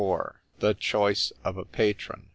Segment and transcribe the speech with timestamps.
[0.57, 2.25] THE CHOICE OF A PATRON.